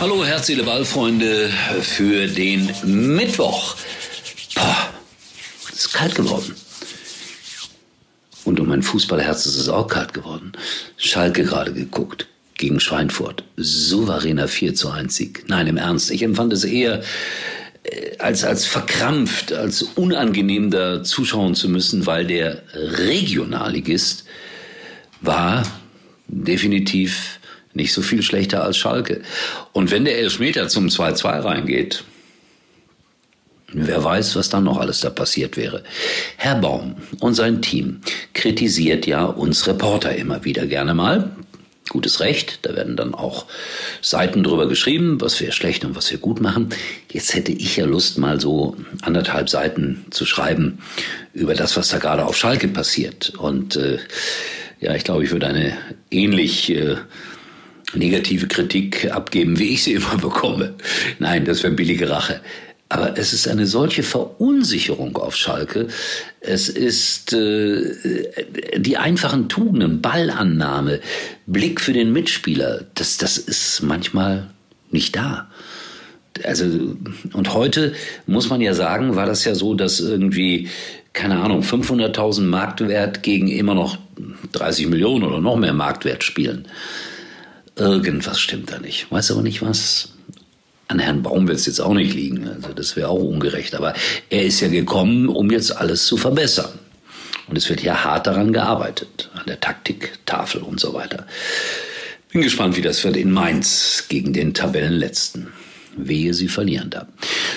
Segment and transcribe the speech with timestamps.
[0.00, 1.50] Hallo, herzliche Ballfreunde
[1.82, 3.76] für den Mittwoch.
[5.70, 6.54] Es ist kalt geworden.
[8.46, 10.52] Und um mein Fußballherz ist es auch kalt geworden.
[10.96, 13.44] Schalke gerade geguckt gegen Schweinfurt.
[13.58, 15.44] Souveräner 4 zu 1 Sieg.
[15.48, 16.10] Nein, im Ernst.
[16.10, 17.02] Ich empfand es eher
[17.82, 24.24] äh, als, als verkrampft, als unangenehm da zuschauen zu müssen, weil der Regionalligist
[25.20, 25.62] war
[26.26, 27.38] definitiv
[27.72, 29.22] nicht so viel schlechter als Schalke.
[29.72, 32.04] Und wenn der Elfmeter zum 2-2 reingeht,
[33.72, 35.84] Wer weiß, was dann noch alles da passiert wäre.
[36.36, 38.00] Herr Baum und sein Team
[38.34, 41.30] kritisiert ja uns Reporter immer wieder gerne mal.
[41.88, 43.46] Gutes Recht, da werden dann auch
[44.00, 46.68] Seiten drüber geschrieben, was wir schlecht und was wir gut machen.
[47.10, 50.78] Jetzt hätte ich ja Lust, mal so anderthalb Seiten zu schreiben
[51.32, 53.30] über das, was da gerade auf Schalke passiert.
[53.38, 53.98] Und äh,
[54.80, 55.76] ja, ich glaube, ich würde eine
[56.10, 56.96] ähnlich äh,
[57.94, 60.74] negative Kritik abgeben, wie ich sie immer bekomme.
[61.18, 62.40] Nein, das wäre billige Rache.
[62.92, 65.86] Aber es ist eine solche Verunsicherung auf Schalke.
[66.40, 67.94] Es ist äh,
[68.76, 70.98] die einfachen Tugenden, Ballannahme,
[71.46, 72.86] Blick für den Mitspieler.
[72.96, 74.50] Das, das ist manchmal
[74.90, 75.48] nicht da.
[76.42, 76.64] Also,
[77.32, 77.92] und heute
[78.26, 80.68] muss man ja sagen, war das ja so, dass irgendwie,
[81.12, 83.98] keine Ahnung, 500.000 Marktwert gegen immer noch
[84.52, 86.66] 30 Millionen oder noch mehr Marktwert spielen.
[87.80, 89.10] Irgendwas stimmt da nicht.
[89.10, 90.10] Weiß aber nicht was.
[90.88, 92.46] An Herrn Baum wird es jetzt auch nicht liegen.
[92.46, 93.74] Also das wäre auch ungerecht.
[93.74, 93.94] Aber
[94.28, 96.78] er ist ja gekommen, um jetzt alles zu verbessern.
[97.48, 101.26] Und es wird ja hart daran gearbeitet, an der Taktiktafel und so weiter.
[102.30, 105.48] Bin gespannt, wie das wird in Mainz gegen den Tabellenletzten.
[105.96, 107.08] Wehe, sie verlieren da.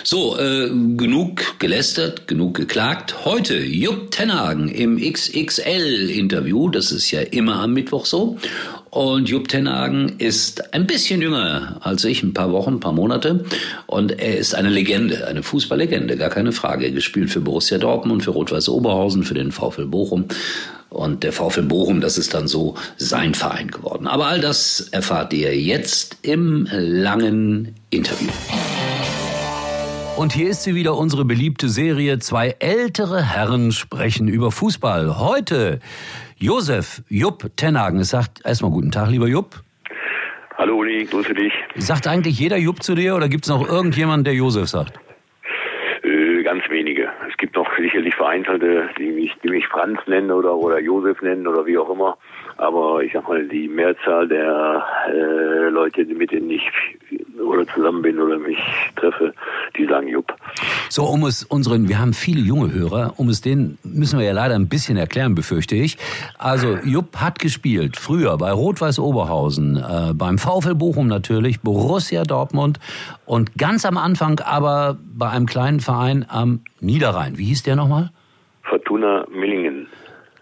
[0.03, 3.25] So, äh, genug gelästert, genug geklagt.
[3.25, 6.69] Heute Jupp Tenhagen im XXL-Interview.
[6.69, 8.39] Das ist ja immer am Mittwoch so.
[8.93, 13.43] Und Jupp Tenhagen ist ein bisschen jünger als ich, ein paar Wochen, ein paar Monate.
[13.87, 16.85] Und er ist eine Legende, eine Fußballlegende, gar keine Frage.
[16.85, 20.25] Er gespielt für Borussia Dortmund, für Rot-Weiß Oberhausen, für den VfL Bochum.
[20.89, 24.05] Und der VfL Bochum, das ist dann so sein Verein geworden.
[24.05, 28.29] Aber all das erfahrt ihr jetzt im langen Interview.
[30.15, 32.19] Und hier ist sie wieder, unsere beliebte Serie.
[32.19, 35.17] Zwei ältere Herren sprechen über Fußball.
[35.17, 35.79] Heute
[36.37, 37.99] Josef Jupp Tenhagen.
[37.99, 39.61] Es sagt erstmal guten Tag, lieber Jupp.
[40.55, 41.51] Hallo Uli, grüße dich.
[41.77, 44.99] Sagt eigentlich jeder Jupp zu dir oder gibt es noch irgendjemanden, der Josef sagt?
[46.03, 47.09] Äh, ganz wenige.
[47.29, 51.47] Es gibt noch sicherlich Vereinzelte, die mich, die mich Franz nennen oder, oder Josef nennen
[51.47, 52.17] oder wie auch immer.
[52.57, 56.63] Aber ich sag mal, die Mehrzahl der äh, Leute, mit denen ich
[57.41, 58.57] oder zusammen bin oder mich
[58.95, 59.33] treffe,
[59.77, 60.33] die sagen Jupp.
[60.89, 64.33] So, um es unseren, wir haben viele junge Hörer, um es denen müssen wir ja
[64.33, 65.97] leider ein bisschen erklären, befürchte ich.
[66.37, 72.79] Also Jupp hat gespielt, früher bei Rot-Weiß Oberhausen, äh, beim VfL Bochum natürlich, Borussia Dortmund
[73.25, 77.37] und ganz am Anfang aber bei einem kleinen Verein am Niederrhein.
[77.37, 78.11] Wie hieß der nochmal?
[78.63, 79.87] Fortuna Millingen.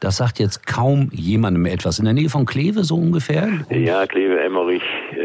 [0.01, 2.00] Das sagt jetzt kaum jemandem etwas.
[2.00, 3.47] In der Nähe von Kleve so ungefähr?
[3.69, 4.81] Ja, Kleve, Emmerich,
[5.16, 5.22] äh,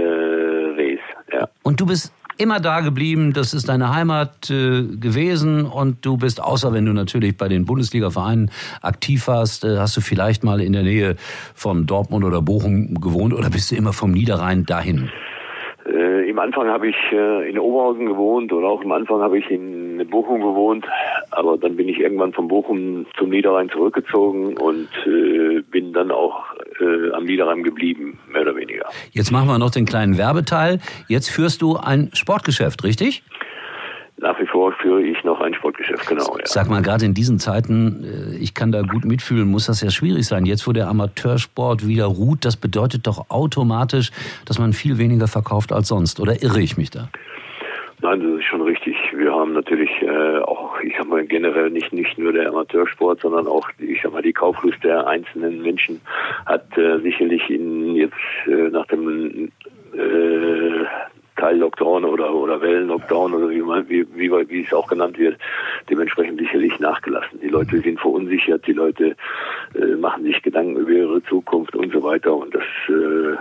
[0.77, 1.01] Rees,
[1.33, 1.49] ja.
[1.63, 6.43] Und du bist immer da geblieben, das ist deine Heimat äh, gewesen und du bist,
[6.43, 8.51] außer wenn du natürlich bei den Bundesliga-Vereinen
[8.83, 11.17] aktiv warst, äh, hast du vielleicht mal in der Nähe
[11.55, 15.09] von Dortmund oder Bochum gewohnt oder bist du immer vom Niederrhein dahin?
[15.87, 19.51] Äh, Im Anfang habe ich äh, in Oberhausen gewohnt oder auch im Anfang habe ich
[19.51, 20.85] in Bochum gewohnt,
[21.31, 26.45] aber dann bin ich irgendwann von Bochum zum Niederrhein zurückgezogen und äh, bin dann auch
[26.81, 28.87] äh, am Niederrhein geblieben, mehr oder weniger.
[29.13, 30.81] Jetzt machen wir noch den kleinen Werbeteil.
[31.09, 33.23] Jetzt führst du ein Sportgeschäft, richtig?
[34.19, 36.39] Nach wie vor führe ich noch ein Sportgeschäft, genau.
[36.39, 36.47] Ja.
[36.47, 39.91] Sag mal, gerade in diesen Zeiten, äh, ich kann da gut mitfühlen, muss das ja
[39.91, 40.47] schwierig sein.
[40.47, 44.13] Jetzt, wo der Amateursport wieder ruht, das bedeutet doch automatisch,
[44.47, 46.19] dass man viel weniger verkauft als sonst.
[46.19, 47.11] Oder irre ich mich da?
[48.03, 48.95] Nein, das ist schon richtig.
[49.15, 53.47] Wir haben natürlich äh, auch, ich sag mal, generell nicht, nicht nur der Amateursport, sondern
[53.47, 56.01] auch, ich sag mal, die Kauflust der einzelnen Menschen
[56.45, 58.15] hat äh, sicherlich in jetzt
[58.47, 59.51] äh, nach dem
[59.95, 60.85] äh,
[61.37, 65.39] Teil-Lockdown oder, oder Wellen-Lockdown oder wie, man, wie, wie, wie es auch genannt wird,
[65.89, 67.41] dementsprechend sicherlich nachgelassen.
[67.41, 69.17] Die Leute sind verunsichert, die Leute
[69.75, 73.37] äh, machen sich Gedanken über ihre Zukunft und so weiter und das, äh,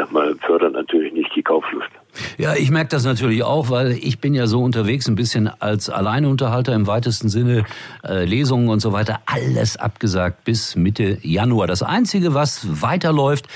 [0.00, 1.90] sag mal, fördert natürlich nicht die Kauflust.
[2.38, 5.90] Ja, ich merke das natürlich auch, weil ich bin ja so unterwegs, ein bisschen als
[5.90, 7.66] Alleinunterhalter im weitesten Sinne,
[8.02, 11.66] äh, Lesungen und so weiter, alles abgesagt bis Mitte Januar.
[11.66, 13.46] Das Einzige, was weiterläuft,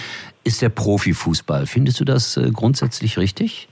[0.44, 1.66] ist der Profifußball.
[1.66, 3.68] Findest du das äh, grundsätzlich richtig?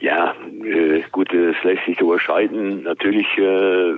[0.00, 0.34] Ja,
[0.64, 2.82] äh, gut, es lässt sich überschreiten.
[2.82, 3.94] Natürlich, äh,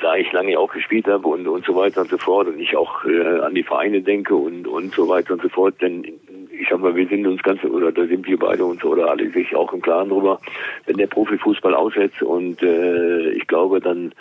[0.00, 2.76] da ich lange auch gespielt habe und, und so weiter und so fort und ich
[2.76, 6.04] auch äh, an die Vereine denke und, und so weiter und so fort, denn
[6.52, 9.30] ich sag mal, wir sind uns ganz, oder da sind wir beide uns oder alle
[9.30, 10.40] sich auch im Klaren drüber,
[10.86, 14.12] wenn der Profifußball aussetzt und äh, ich glaube, dann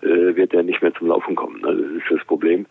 [0.00, 1.62] äh, wird er nicht mehr zum Laufen kommen.
[1.64, 2.64] Also das ist das Problem.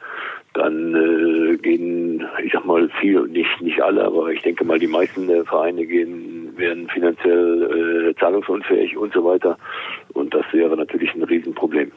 [0.56, 4.88] Dann äh, gehen, ich sag mal, viel, nicht nicht alle, aber ich denke mal, die
[4.88, 9.58] meisten der Vereine gehen, werden finanziell äh, zahlungsunfähig und so weiter.
[10.14, 11.92] Und das wäre natürlich ein Riesenproblem.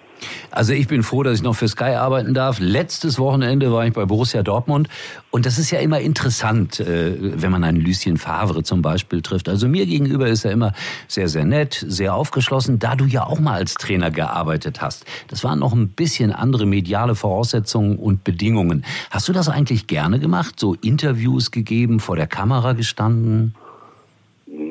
[0.51, 2.59] Also ich bin froh, dass ich noch für Sky arbeiten darf.
[2.61, 4.89] Letztes Wochenende war ich bei Borussia Dortmund
[5.31, 9.49] und das ist ja immer interessant, äh, wenn man einen Lucien Favre zum Beispiel trifft.
[9.49, 10.73] Also mir gegenüber ist er immer
[11.09, 15.05] sehr, sehr nett, sehr aufgeschlossen, da du ja auch mal als Trainer gearbeitet hast.
[15.29, 18.85] Das waren noch ein bisschen andere mediale Voraussetzungen und Bedingungen.
[19.11, 20.59] Hast du das eigentlich gerne gemacht?
[20.59, 23.55] So Interviews gegeben, vor der Kamera gestanden?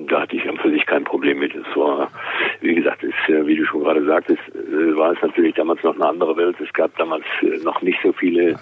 [0.08, 1.42] Da hatte ich an für sich kein Problem
[1.98, 2.12] war
[2.62, 6.08] wie gesagt, ist, wie du schon gerade sagtest, äh, war es natürlich damals noch eine
[6.08, 6.56] andere Welt.
[6.60, 8.58] Es gab damals äh, noch nicht so viele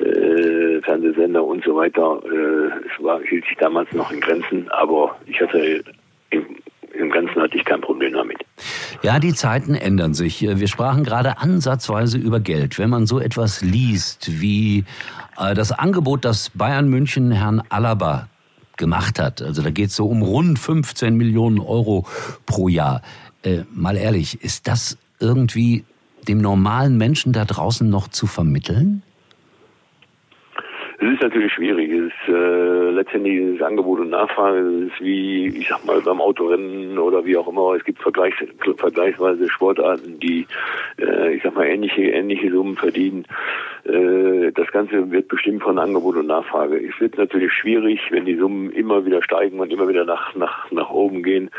[0.00, 2.20] äh, Fernsehsender und so weiter.
[2.24, 5.84] Äh, es war, hielt sich damals noch in Grenzen, aber ich hatte
[6.30, 6.46] im,
[6.94, 8.38] im Ganzen hatte ich kein Problem damit.
[9.02, 10.40] Ja, die Zeiten ändern sich.
[10.40, 12.78] Wir sprachen gerade ansatzweise über Geld.
[12.78, 14.84] Wenn man so etwas liest wie
[15.38, 18.28] äh, das Angebot, das Bayern München Herrn Alaba
[18.76, 19.42] gemacht hat.
[19.42, 22.06] Also da geht es so um rund 15 Millionen Euro
[22.46, 23.02] pro Jahr.
[23.42, 25.84] Äh, mal ehrlich, ist das irgendwie
[26.26, 29.02] dem normalen Menschen da draußen noch zu vermitteln?
[31.04, 31.92] Es ist natürlich schwierig.
[31.92, 34.58] Es ist äh, letztendlich ist Angebot und Nachfrage.
[34.60, 37.74] Es ist wie, ich sag mal, beim Autorennen oder wie auch immer.
[37.74, 38.38] Es gibt Vergleichs
[38.78, 40.46] vergleichsweise Sportarten, die,
[40.98, 43.26] äh, ich sag mal, ähnliche, ähnliche Summen verdienen.
[43.84, 46.78] Äh, das Ganze wird bestimmt von Angebot und Nachfrage.
[46.78, 50.70] Es wird natürlich schwierig, wenn die Summen immer wieder steigen und immer wieder nach, nach,
[50.70, 51.50] nach oben gehen.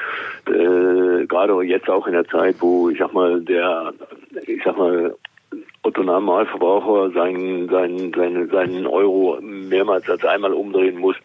[0.47, 3.93] Äh, gerade jetzt auch in der Zeit, wo, ich sag mal, der,
[4.47, 5.13] ich sag mal,
[5.85, 11.15] Otto Normalverbraucher seinen, seinen, seinen, seinen Euro mehrmals als einmal umdrehen muss,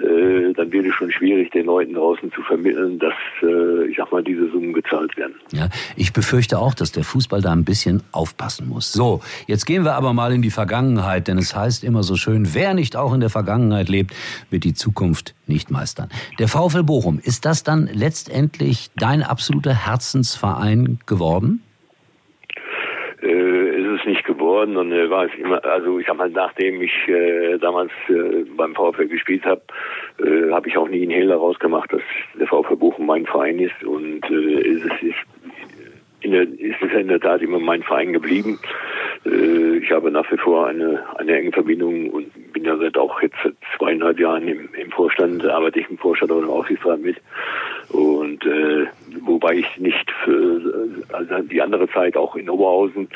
[0.00, 4.10] äh, dann wird es schon schwierig, den Leuten draußen zu vermitteln, dass, äh, ich sag
[4.10, 5.34] mal, diese Summen gezahlt werden.
[5.52, 8.92] Ja, ich befürchte auch, dass der Fußball da ein bisschen aufpassen muss.
[8.92, 12.54] So, jetzt gehen wir aber mal in die Vergangenheit, denn es heißt immer so schön,
[12.54, 14.12] wer nicht auch in der Vergangenheit lebt,
[14.50, 16.08] wird die Zukunft nicht meistern.
[16.40, 21.62] Der VfL Bochum, ist das dann letztendlich dein absoluter Herzensverein geworden?
[24.52, 28.44] Geworden und äh, war es immer, also ich sag mal, nachdem ich äh, damals äh,
[28.56, 29.62] beim VfL gespielt habe,
[30.18, 32.02] äh, habe ich auch nie einen Hehl daraus gemacht, dass
[32.38, 35.16] der VfL Bochum mein Verein ist und äh, es ist,
[36.20, 38.58] in der, ist es in der Tat immer mein Verein geblieben.
[39.24, 43.22] Äh, ich habe nach wie vor eine, eine enge Verbindung und bin ja seit auch
[43.22, 47.16] jetzt seit zweieinhalb Jahren im, im Vorstand, arbeite ich im Vorstand oder im Aufsichtsrat mit.
[47.90, 48.86] Und äh,
[49.20, 53.08] wobei ich nicht für, also die andere Zeit auch in Oberhausen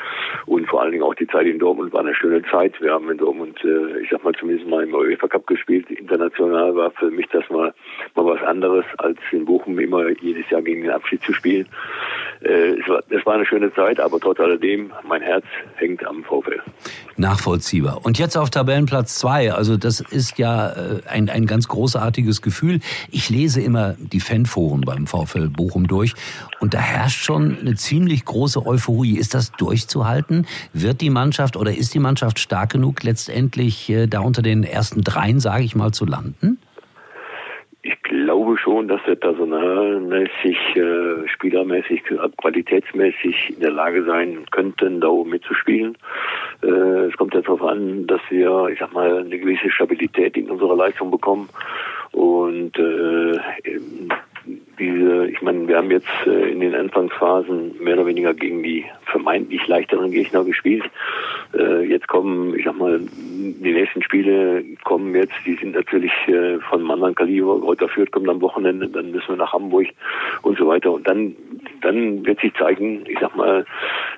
[0.45, 2.79] und vor allen Dingen auch die Zeit in Dortmund war eine schöne Zeit.
[2.81, 5.89] Wir haben in Dortmund, äh, ich sag mal zumindest mal im UEFA Cup gespielt.
[5.89, 7.73] International war für mich das mal
[8.15, 11.67] mal was anderes als in Bochum immer jedes Jahr gegen den Abschied zu spielen.
[12.41, 15.45] Äh, es war, das war eine schöne Zeit, aber trotz alledem, mein Herz
[15.75, 16.61] hängt am VfL.
[17.15, 18.01] Nachvollziehbar.
[18.03, 19.51] Und jetzt auf Tabellenplatz zwei.
[19.51, 22.79] Also das ist ja äh, ein, ein ganz großartiges Gefühl.
[23.11, 26.13] Ich lese immer die Fanforen beim VfL Bochum durch
[26.59, 29.17] und da herrscht schon eine ziemlich große Euphorie.
[29.17, 30.45] Ist das durchzuhalten?
[30.73, 35.01] Wird die Mannschaft oder ist die Mannschaft stark genug, letztendlich äh, da unter den ersten
[35.01, 36.59] dreien, sage ich mal, zu landen?
[37.83, 42.03] Ich glaube schon, dass wir personalmäßig, äh, spielermäßig,
[42.37, 45.97] qualitätsmäßig in der Lage sein könnten, da oben mitzuspielen.
[46.63, 50.49] Äh, es kommt ja darauf an, dass wir, ich sag mal, eine gewisse Stabilität in
[50.49, 51.47] unserer Leistung bekommen.
[52.11, 53.39] Und äh,
[54.79, 58.85] diese, ich meine, wir haben jetzt äh, in den Anfangsphasen mehr oder weniger gegen die
[59.05, 60.83] vermeintlich leichteren Gegner gespielt.
[61.53, 66.59] Äh, jetzt kommen, ich sag mal, die nächsten Spiele kommen jetzt, die sind natürlich äh,
[66.69, 67.59] von einem anderen Kaliber.
[67.59, 69.87] Reuter Fürth kommt am Wochenende, dann müssen wir nach Hamburg
[70.43, 70.91] und so weiter.
[70.91, 71.35] Und dann,
[71.81, 73.65] dann wird sich zeigen, ich sag mal,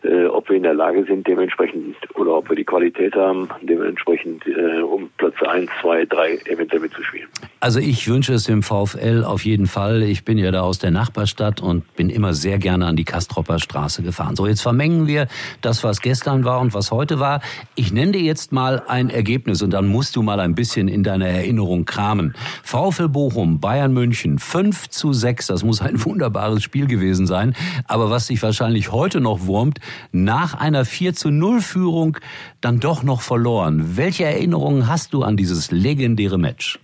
[0.03, 4.45] äh, ob wir in der Lage sind, dementsprechend, oder ob wir die Qualität haben, dementsprechend
[4.47, 7.29] äh, um Platz 1, 2, 3 eventuell mitzuspielen.
[7.61, 10.01] Also ich wünsche es dem VfL auf jeden Fall.
[10.03, 13.59] Ich bin ja da aus der Nachbarstadt und bin immer sehr gerne an die Kastropper
[13.59, 14.37] Straße gefahren.
[14.37, 15.27] So, jetzt vermengen wir
[15.59, 17.41] das, was gestern war und was heute war.
[17.75, 21.03] Ich nenne dir jetzt mal ein Ergebnis und dann musst du mal ein bisschen in
[21.03, 22.33] deiner Erinnerung kramen.
[22.63, 25.47] VfL Bochum, Bayern München, 5 zu 6.
[25.47, 27.55] Das muss ein wunderbares Spiel gewesen sein.
[27.87, 29.79] Aber was sich wahrscheinlich heute noch wurmt,
[30.13, 32.17] nach einer 4 zu 0 Führung
[32.61, 33.97] dann doch noch verloren.
[33.97, 36.79] Welche Erinnerungen hast du an dieses legendäre Match?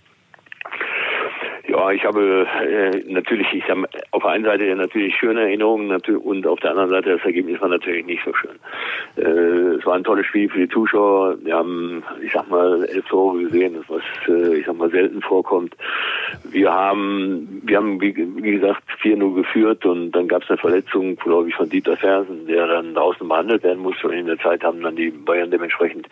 [1.68, 6.46] the Ich habe äh, natürlich, ich habe auf der einen Seite natürlich schöne Erinnerungen und
[6.46, 8.56] auf der anderen Seite das Ergebnis war natürlich nicht so schön.
[9.16, 11.36] Äh, es war ein tolles Spiel für die Zuschauer.
[11.42, 15.76] Wir haben, ich sag mal, elf Tore gesehen, was äh, ich sag mal selten vorkommt.
[16.44, 21.16] Wir haben, wir haben wie, wie gesagt 4-0 geführt und dann gab es eine Verletzung,
[21.16, 24.08] glaube ich, von Dieter Fersen, der dann draußen behandelt werden musste.
[24.08, 26.08] Und in der Zeit haben dann die Bayern dementsprechend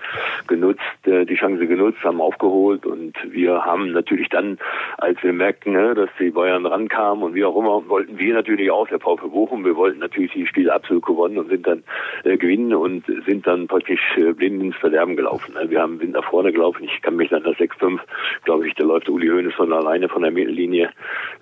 [0.46, 4.58] genutzt, äh, die Chance genutzt, haben aufgeholt und wir haben natürlich dann,
[4.98, 8.70] als wir merkten, ne, dass die Bayern rankamen und wie auch immer, wollten wir natürlich
[8.70, 11.82] auch, der VfB Bochum, wir wollten natürlich die Spiele absolut gewonnen und sind dann
[12.24, 15.54] äh, gewinnen und sind dann praktisch äh, blind ins Verderben gelaufen.
[15.54, 15.70] Ne.
[15.70, 18.00] Wir haben, sind nach vorne gelaufen, ich kann mich an das 6-5,
[18.44, 20.90] glaube ich, da läuft Uli Hoeneß von alleine von der Mittellinie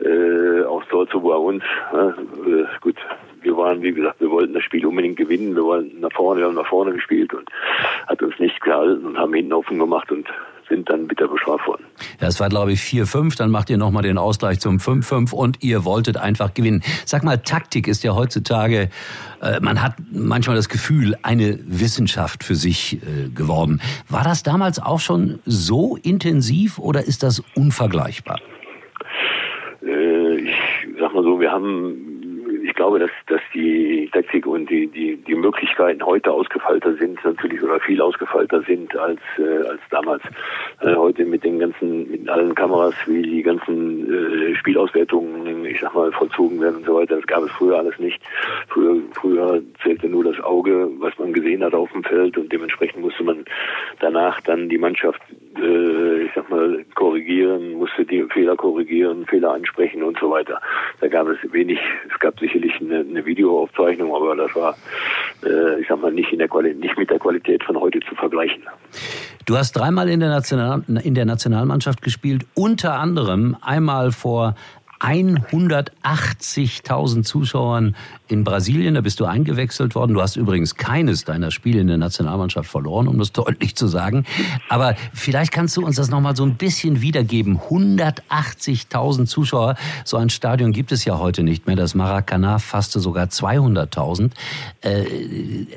[0.01, 1.65] äh, aufs Tor zu bei uns.
[1.93, 2.15] Ne.
[2.47, 2.97] Äh, gut,
[3.43, 6.47] wir waren, wie gesagt, wir wollten das Spiel unbedingt gewinnen, wir wollten nach vorne, wir
[6.47, 7.49] haben nach vorne gespielt und
[8.07, 10.29] hat uns nicht gehalten und haben hinten offen gemacht und
[10.69, 11.85] sind dann bitter bestraft worden.
[12.21, 15.63] Ja, es war, glaube ich, 4-5, dann macht ihr nochmal den Ausgleich zum 5-5 und
[15.63, 16.83] ihr wolltet einfach gewinnen.
[17.05, 18.89] Sag mal, Taktik ist ja heutzutage,
[19.43, 23.81] äh, man hat manchmal das Gefühl, eine Wissenschaft für sich äh, geworden.
[24.09, 28.39] War das damals auch schon so intensiv oder ist das unvergleichbar?
[29.85, 30.55] Äh, ich
[30.99, 32.12] sag mal so, wir haben
[32.93, 37.81] glaube, dass, dass die Taktik und die, die, die Möglichkeiten heute ausgefeilter sind, natürlich oder
[37.81, 40.23] viel ausgefeilter sind als, äh, als damals.
[40.81, 45.95] Äh, heute mit den ganzen, mit allen Kameras, wie die ganzen äh, Spielauswertungen, ich sag
[45.95, 47.17] mal, vollzogen werden und so weiter.
[47.17, 48.21] Das gab es früher alles nicht.
[48.69, 53.01] Früher, früher zählte nur das Auge, was man gesehen hat auf dem Feld und dementsprechend
[53.01, 53.45] musste man
[54.01, 55.21] danach dann die Mannschaft,
[55.57, 60.61] äh, ich sag mal, korrigieren, musste die Fehler korrigieren, Fehler ansprechen und so weiter.
[61.01, 61.79] Da gab es wenig,
[62.13, 64.77] es gab sicherlich eine, eine Videoaufzeichnung, aber das war,
[65.45, 68.15] äh, ich sag mal, nicht in der Qualität, nicht mit der Qualität von heute zu
[68.15, 68.63] vergleichen.
[69.47, 74.55] Du hast dreimal in der, National, in der Nationalmannschaft gespielt, unter anderem einmal vor
[75.03, 77.97] 180.000 Zuschauern
[78.29, 78.95] in Brasilien.
[78.95, 80.15] Da bist du eingewechselt worden.
[80.15, 84.25] Du hast übrigens keines deiner Spiele in der Nationalmannschaft verloren, um das deutlich zu sagen.
[84.69, 87.59] Aber vielleicht kannst du uns das nochmal so ein bisschen wiedergeben.
[87.59, 89.75] 180.000 Zuschauer.
[90.05, 91.77] So ein Stadion gibt es ja heute nicht mehr.
[91.77, 94.31] Das Maracanã fasste sogar 200.000.
[94.83, 95.05] Äh,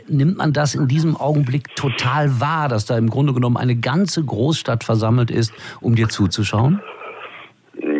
[0.07, 4.23] nimmt man das in diesem Augenblick total wahr, dass da im Grunde genommen eine ganze
[4.23, 5.51] Großstadt versammelt ist,
[5.81, 6.79] um dir zuzuschauen?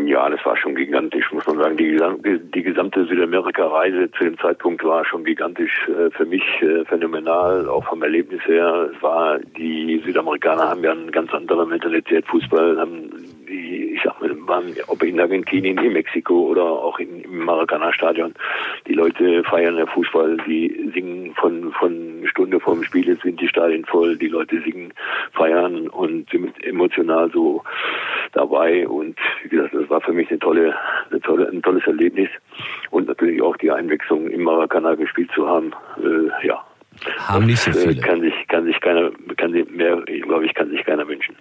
[0.06, 1.78] Ja, das war schon gigantisch, muss man sagen.
[1.78, 7.68] Die, die gesamte Südamerika-Reise zu dem Zeitpunkt war schon gigantisch äh, für mich äh, phänomenal,
[7.68, 8.90] auch vom Erlebnis her.
[8.96, 12.26] Es war, die Südamerikaner haben ja eine ganz andere Mentalität.
[12.28, 13.10] Fußball haben
[13.48, 18.34] die, ich sag mal, waren, ob in Argentinien, in Mexiko oder auch in, im Maracanã-Stadion.
[18.88, 23.40] Die Leute feiern ja Fußball, die singen von, von Stunde vor dem Spiel, jetzt sind
[23.40, 24.94] die Stadien voll, die Leute singen,
[25.34, 27.64] feiern und sind emotional so
[28.36, 30.76] dabei und wie gesagt, das war für mich eine tolle,
[31.10, 32.30] eine tolle, ein tolles Erlebnis
[32.92, 35.74] und natürlich auch die Einwechslung im Maracanã gespielt zu haben.
[35.98, 36.64] Äh, ja,
[37.18, 38.02] haben nicht so äh, viele.
[38.02, 41.36] Kann sich, kann sich keiner, kann sich mehr, glaube ich, kann sich keiner wünschen.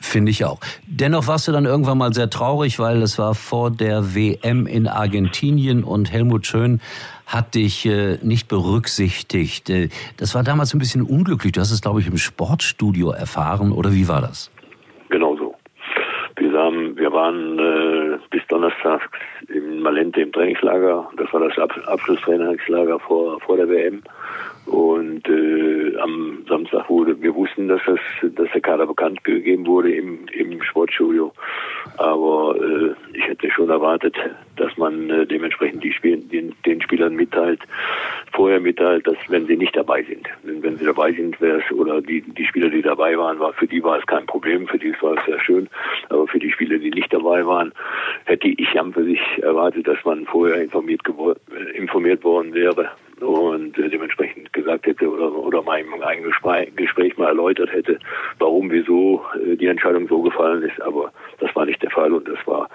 [0.00, 0.60] Finde ich auch.
[0.86, 4.86] Dennoch warst du dann irgendwann mal sehr traurig, weil es war vor der WM in
[4.88, 6.80] Argentinien und Helmut Schön
[7.26, 9.68] hat dich äh, nicht berücksichtigt.
[9.68, 11.52] Äh, das war damals ein bisschen unglücklich.
[11.52, 14.50] Du hast es, glaube ich, im Sportstudio erfahren, oder wie war das?
[15.10, 15.54] Genau so.
[16.36, 19.10] Wir, haben, wir waren äh, bis Donnerstag
[19.48, 21.10] in Malente im Trainingslager.
[21.16, 24.02] Das war das Ab Abschlusstrainingslager vor, vor der WM.
[24.68, 28.00] Und äh, am Samstag wurde, wir wussten, dass das,
[28.34, 31.32] dass der Kader bekannt gegeben wurde im, im Sportstudio.
[31.96, 34.14] Aber äh, ich hätte schon erwartet,
[34.56, 37.60] dass man äh, dementsprechend die Spiel, den, den Spielern mitteilt,
[38.32, 40.28] vorher mitteilt, dass wenn sie nicht dabei sind.
[40.42, 43.54] Wenn, wenn sie dabei sind, wäre es, oder die, die Spieler, die dabei waren, war,
[43.54, 45.70] für die war es kein Problem, für die war es sehr schön.
[46.10, 47.72] Aber für die Spieler, die nicht dabei waren,
[48.24, 51.00] hätte ich am für sich erwartet, dass man vorher informiert,
[51.74, 52.90] informiert worden wäre
[53.22, 56.30] und äh, dementsprechend gesagt hätte oder, oder im eigenen
[56.76, 57.98] Gespräch mal erläutert hätte,
[58.38, 60.80] warum, wieso äh, die Entscheidung so gefallen ist.
[60.82, 62.68] Aber das war nicht der Fall und das war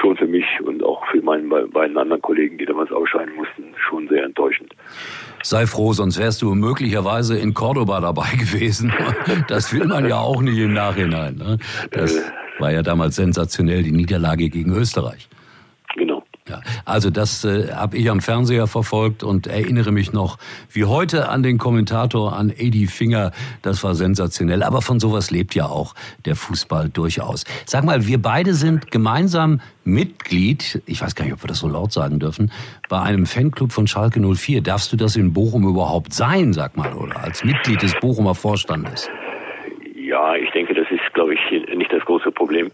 [0.00, 4.08] schon für mich und auch für meine beiden anderen Kollegen, die damals ausscheiden mussten, schon
[4.08, 4.74] sehr enttäuschend.
[5.42, 8.92] Sei froh, sonst wärst du möglicherweise in Cordoba dabei gewesen.
[9.48, 11.36] Das will man ja auch nicht im Nachhinein.
[11.36, 11.58] Ne?
[11.90, 12.22] Das äh.
[12.58, 15.28] war ja damals sensationell, die Niederlage gegen Österreich.
[16.48, 20.38] Ja, also das äh, habe ich am Fernseher verfolgt und erinnere mich noch
[20.72, 23.30] wie heute an den Kommentator, an Edi Finger.
[23.62, 24.64] Das war sensationell.
[24.64, 25.94] Aber von sowas lebt ja auch
[26.24, 27.44] der Fußball durchaus.
[27.64, 31.68] Sag mal, wir beide sind gemeinsam Mitglied, ich weiß gar nicht, ob wir das so
[31.68, 32.50] laut sagen dürfen,
[32.88, 34.62] bei einem Fanclub von Schalke 04.
[34.62, 39.08] Darfst du das in Bochum überhaupt sein, sag mal, oder als Mitglied des Bochumer Vorstandes?
[39.94, 41.40] Ja, ich denke, das ist, glaube ich,
[41.76, 42.72] nicht das große Problem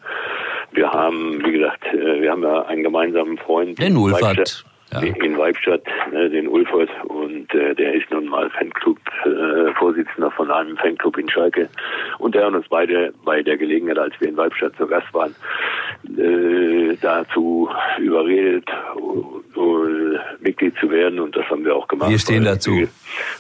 [0.73, 3.79] Wir haben, wie gesagt, äh, wir haben ja einen gemeinsamen Freund.
[3.79, 5.01] Den Ulfert ja.
[5.01, 5.83] in Weibstadt,
[6.13, 11.29] ne, den Ulfert, und äh, der ist nun mal Fanclub-Vorsitzender äh, von einem Fanclub in
[11.29, 11.69] Schalke.
[12.19, 15.35] Und der hat uns beide bei der Gelegenheit, als wir in Weibstadt zu Gast waren,
[16.17, 19.43] äh, dazu überredet, uh,
[20.41, 22.11] Mitglied zu werden und das haben wir auch gemacht.
[22.11, 22.89] Wir stehen dazu.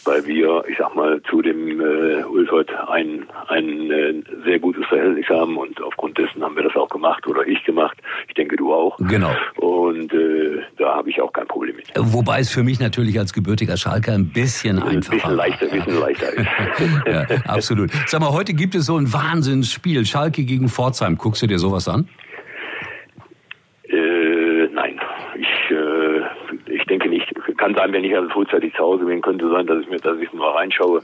[0.04, 5.28] Weil wir, ich sag mal, zu dem äh, Ulfert ein, ein äh, sehr gutes Verhältnis
[5.28, 7.98] haben und aufgrund dessen haben wir das auch gemacht oder ich gemacht.
[8.28, 8.96] Ich denke, du auch.
[8.98, 9.34] Genau.
[9.56, 11.86] Und äh, da habe ich auch kein Problem mit.
[11.96, 15.78] Wobei es für mich natürlich als gebürtiger Schalker ein bisschen einfacher Ein bisschen leichter, ein
[15.78, 16.48] bisschen leichter ist.
[17.06, 17.90] ja, absolut.
[18.06, 20.04] Sag mal, heute gibt es so ein Wahnsinnsspiel.
[20.04, 21.16] Schalke gegen Pforzheim.
[21.16, 22.08] Guckst du dir sowas an?
[23.88, 25.00] Äh, nein.
[25.36, 27.26] Ich, äh, ich denke nicht.
[27.56, 30.18] Kann sein, wenn ich also frühzeitig zu Hause bin, könnte sein, dass ich mir, dass
[30.18, 31.00] ich mal reinschaue.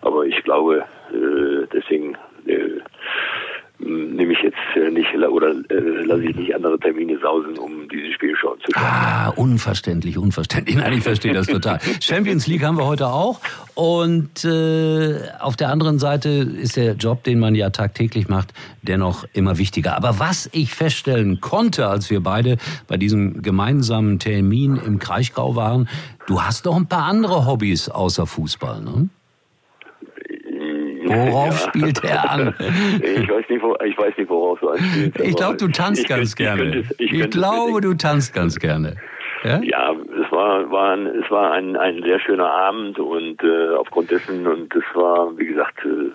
[0.00, 2.16] Aber ich glaube, äh, deswegen
[2.46, 2.80] äh,
[3.78, 8.14] nehme ich jetzt äh, nicht oder äh, lasse ich nicht andere Termine sausen, um dieses
[8.14, 8.86] Spiel schauen zu können.
[8.86, 10.76] Ah, unverständlich, unverständlich.
[10.80, 11.80] Nein, ich verstehe das total.
[12.00, 13.40] Champions League haben wir heute auch
[13.74, 19.24] und äh, auf der anderen Seite ist der Job, den man ja tagtäglich macht, dennoch
[19.32, 19.96] immer wichtiger.
[19.96, 25.88] Aber was ich feststellen konnte, als wir beide bei diesem gemeinsamen Termin im Kraichgau waren,
[26.26, 29.08] du hast doch ein paar andere Hobbys außer Fußball, ne?
[31.04, 31.68] Worauf ja.
[31.68, 32.54] spielt er an?
[33.02, 35.20] Ich weiß nicht, wo, ich weiß nicht worauf du anspielst.
[35.20, 36.76] Ich glaube, du tanzt ich ganz könnte, gerne.
[36.76, 38.96] Ich, könnte, ich, ich glaube, du tanzt ganz gerne.
[39.44, 43.74] Ja, ja es war, war, ein, es war ein, ein sehr schöner Abend und äh,
[43.76, 46.10] aufgrund dessen, und es war, wie gesagt, äh,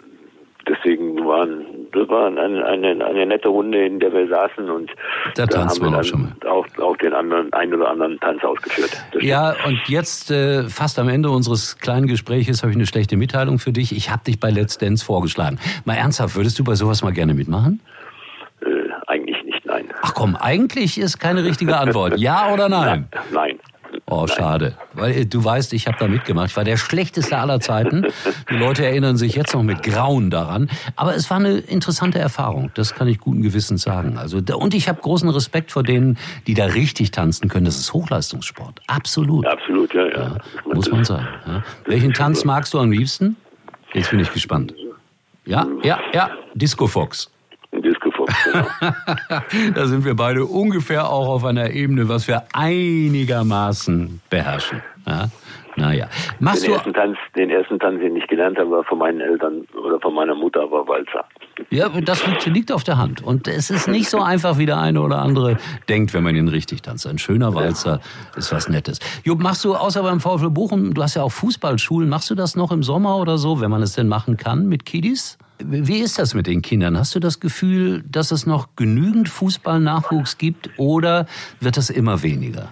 [0.70, 4.92] deswegen waren, das war eine, eine, eine nette Runde, in der wir saßen und
[5.36, 6.50] da, da haben wir dann auch, schon mal.
[6.50, 8.92] Auch, auch den anderen, einen oder anderen Tanz ausgeführt.
[9.20, 13.60] Ja, und jetzt äh, fast am Ende unseres kleinen Gespräches habe ich eine schlechte Mitteilung
[13.60, 13.96] für dich.
[13.96, 15.60] Ich habe dich bei Let's Dance vorgeschlagen.
[15.86, 17.82] Mal ernsthaft, würdest du bei sowas mal gerne mitmachen?
[18.62, 18.68] Äh,
[19.08, 19.90] eigentlich nicht, nein.
[20.02, 22.20] Ach komm, eigentlich ist keine richtige Antwort.
[22.20, 23.08] Ja oder nein?
[23.32, 23.60] Nein.
[24.10, 24.76] Oh, schade.
[24.94, 26.50] Weil äh, du weißt, ich habe da mitgemacht.
[26.50, 28.08] Ich war der schlechteste aller Zeiten.
[28.50, 30.70] Die Leute erinnern sich jetzt noch mit Grauen daran.
[30.96, 32.72] Aber es war eine interessante Erfahrung.
[32.74, 34.18] Das kann ich guten Gewissens sagen.
[34.18, 36.18] Also, und ich habe großen Respekt vor denen,
[36.48, 37.66] die da richtig tanzen können.
[37.66, 38.82] Das ist Hochleistungssport.
[38.88, 39.46] Absolut.
[39.46, 40.18] Absolut, ja, ja.
[40.18, 40.38] ja
[40.74, 41.28] muss man sagen.
[41.46, 41.64] Ja.
[41.86, 43.36] Welchen Tanz magst du am liebsten?
[43.94, 44.74] Jetzt bin ich gespannt.
[45.46, 46.32] Ja, ja, ja.
[46.54, 47.30] Disco Fox.
[49.74, 54.82] Da sind wir beide ungefähr auch auf einer Ebene, was wir einigermaßen beherrschen.
[55.08, 55.30] Ja?
[55.76, 56.08] Naja.
[56.40, 59.66] Machst den, ersten Tanz, den ersten Tanz, den ich gelernt habe, war von meinen Eltern
[59.82, 61.26] oder von meiner Mutter, war Walzer.
[61.70, 63.24] Ja, das liegt auf der Hand.
[63.24, 66.48] Und es ist nicht so einfach, wie der eine oder andere denkt, wenn man ihn
[66.48, 67.08] richtig tanzt.
[67.08, 68.02] Ein schöner Walzer
[68.36, 69.00] ist was Nettes.
[69.24, 72.56] Jupp, machst du außer beim VfL Bochum, du hast ja auch Fußballschulen, machst du das
[72.56, 75.38] noch im Sommer oder so, wenn man es denn machen kann mit Kiddies?
[75.62, 76.98] Wie ist das mit den Kindern?
[76.98, 81.26] Hast du das Gefühl, dass es noch genügend Fußballnachwuchs gibt oder
[81.60, 82.72] wird das immer weniger?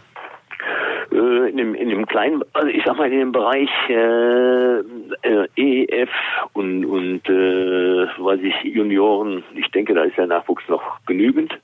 [1.12, 4.80] Äh, in dem, in dem kleinen, also ich sag mal in dem Bereich äh,
[5.22, 6.10] äh, EF
[6.54, 11.58] und und äh, weiß ich Junioren, ich denke, da ist der Nachwuchs noch genügend.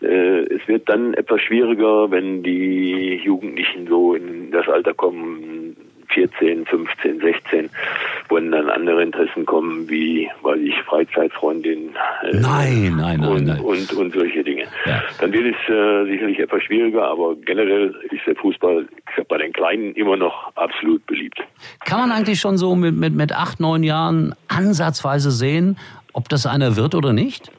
[0.00, 5.55] Äh, es wird dann etwas schwieriger, wenn die Jugendlichen so in das Alter kommen,
[6.16, 7.70] 14, 15, 16,
[8.30, 11.90] wo dann andere Interessen kommen, wie, weil ich Freizeitfreundin.
[12.22, 13.60] Äh, nein, nein, nein, und, nein.
[13.60, 14.64] Und, und solche Dinge.
[14.86, 15.02] Ja.
[15.20, 18.86] Dann wird es äh, sicherlich etwas schwieriger, aber generell ist der Fußball
[19.18, 21.38] ich bei den Kleinen immer noch absolut beliebt.
[21.84, 25.76] Kann man eigentlich schon so mit, mit, mit acht, neun Jahren ansatzweise sehen,
[26.14, 27.50] ob das einer wird oder nicht?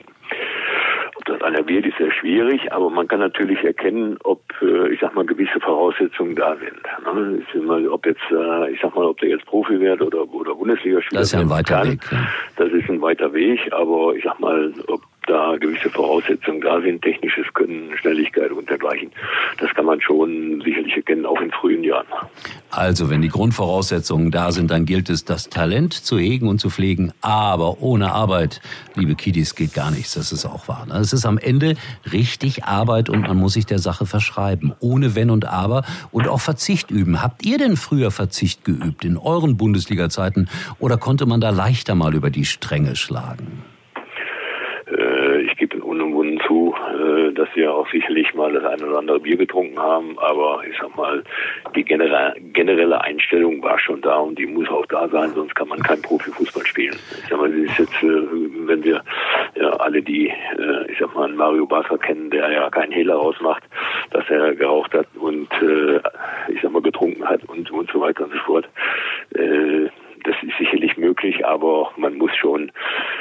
[1.68, 5.60] Wird, ist sehr schwierig, aber man kann natürlich erkennen, ob, äh, ich sag mal, gewisse
[5.60, 7.66] Voraussetzungen da sind.
[7.66, 7.90] Ne?
[7.90, 11.20] Ob jetzt, äh, ich sag mal, ob der jetzt Profi wird oder, oder Bundesligaspieler.
[11.22, 11.92] Das ist ja ein weiter kann.
[11.92, 12.00] Weg.
[12.12, 12.28] Ja.
[12.56, 17.02] Das ist ein weiter Weg, aber ich sag mal, ob da gewisse Voraussetzungen da sind,
[17.02, 19.12] technisches Können, Schnelligkeit und dergleichen.
[19.60, 22.08] Das kann man schon sicherlich erkennen, auch in frühen Jahren.
[22.70, 26.70] Also, wenn die Grundvoraussetzungen da sind, dann gilt es, das Talent zu hegen und zu
[26.70, 27.12] pflegen.
[27.22, 28.62] Aber ohne Arbeit,
[28.96, 30.14] liebe Kiddies, geht gar nichts.
[30.14, 30.86] Das ist auch wahr.
[30.88, 30.96] Ne?
[30.96, 31.76] Es ist am Ende
[32.12, 34.74] richtig Arbeit und man muss sich der Sache verschreiben.
[34.80, 37.22] Ohne Wenn und Aber und auch Verzicht üben.
[37.22, 40.48] Habt ihr denn früher Verzicht geübt in euren Bundesliga-Zeiten
[40.80, 43.64] oder konnte man da leichter mal über die Stränge schlagen?
[47.34, 50.96] Dass wir auch sicherlich mal das eine oder andere Bier getrunken haben, aber ich sag
[50.96, 51.24] mal,
[51.76, 55.80] die generelle Einstellung war schon da und die muss auch da sein, sonst kann man
[55.80, 56.96] kein Profifußball spielen.
[57.24, 59.04] Ich sag mal, das ist jetzt, äh, wenn wir
[59.56, 63.64] ja, alle die, äh, ich sag mal, Mario Basler kennen, der ja keinen Hehler rausmacht,
[64.12, 66.00] dass er geraucht hat und äh,
[66.50, 68.70] ich sag mal getrunken hat und und so weiter und so fort
[70.28, 72.72] das ist sicherlich möglich, aber man muss schon,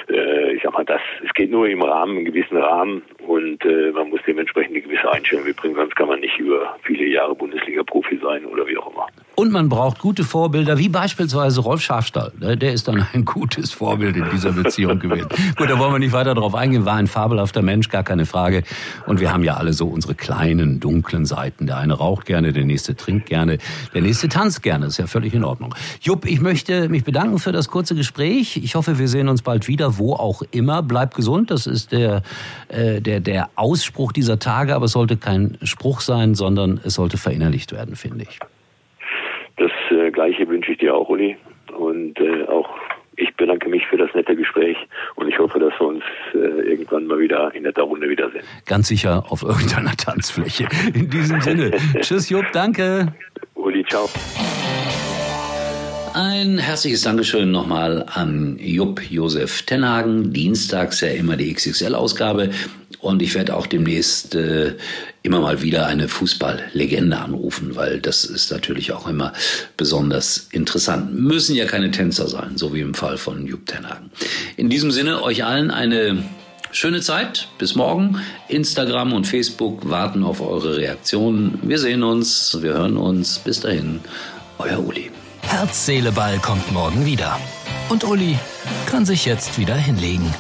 [0.09, 3.93] äh, ich sag mal, das, es geht nur im Rahmen, im gewissen Rahmen und äh,
[3.93, 8.19] man muss dementsprechend eine gewisse Einstellung mitbringen, sonst kann man nicht über viele Jahre Bundesliga-Profi
[8.23, 9.07] sein oder wie auch immer.
[9.37, 12.33] Und man braucht gute Vorbilder, wie beispielsweise Rolf Schafstall.
[12.41, 15.29] Ne, der ist dann ein gutes Vorbild in dieser Beziehung gewesen.
[15.57, 16.87] Gut, da wollen wir nicht weiter darauf eingehen.
[16.87, 18.63] War ein fabelhafter Mensch, gar keine Frage.
[19.07, 21.67] Und wir haben ja alle so unsere kleinen, dunklen Seiten.
[21.67, 23.59] Der eine raucht gerne, der nächste trinkt gerne,
[23.93, 24.87] der nächste tanzt gerne.
[24.87, 25.75] Ist ja völlig in Ordnung.
[26.01, 28.57] Jupp, ich möchte mich bedanken für das kurze Gespräch.
[28.57, 30.83] Ich hoffe, wir sehen uns bald wieder, wo auch immer.
[30.83, 31.51] Bleibt gesund.
[31.51, 32.23] Das ist der,
[32.69, 34.75] äh, der, der Ausspruch dieser Tage.
[34.75, 38.41] Aber es sollte kein Spruch sein, sondern es sollte verinnerlicht werden, finde ich.
[39.57, 41.37] Das äh, Gleiche wünsche ich dir auch, Uli.
[41.77, 42.69] Und äh, auch
[43.17, 44.77] ich bedanke mich für das nette Gespräch
[45.15, 48.45] und ich hoffe, dass wir uns äh, irgendwann mal wieder in netter Runde wiedersehen.
[48.67, 50.69] Ganz sicher auf irgendeiner Tanzfläche.
[50.93, 51.71] In diesem Sinne.
[52.01, 53.15] Tschüss, Jupp, danke.
[53.55, 54.09] Uli, ciao.
[56.17, 60.33] Ein herzliches Dankeschön nochmal an Jupp Josef Tenhagen.
[60.33, 62.53] Dienstags ja immer die XXL-Ausgabe.
[63.01, 64.77] Und ich werde auch demnächst äh,
[65.23, 69.35] immer mal wieder eine Fußballlegende anrufen, weil das ist natürlich auch immer
[69.77, 71.13] besonders interessant.
[71.13, 74.11] Müssen ja keine Tänzer sein, so wie im Fall von Jupp Tenhagen.
[74.57, 76.25] In diesem Sinne euch allen eine
[76.71, 77.47] schöne Zeit.
[77.59, 78.23] Bis morgen.
[78.49, 81.59] Instagram und Facebook warten auf eure Reaktionen.
[81.63, 83.39] Wir sehen uns, wir hören uns.
[83.39, 84.01] Bis dahin,
[84.57, 85.11] euer Uli.
[85.49, 87.39] Herz, Seele, Ball kommt morgen wieder.
[87.89, 88.39] Und Uli
[88.87, 90.35] kann sich jetzt wieder hinlegen.